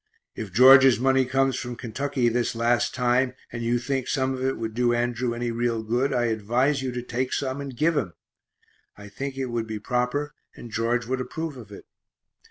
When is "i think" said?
8.97-9.37